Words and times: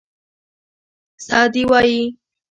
سعدي 1.25 1.63
وایي. 1.69 2.01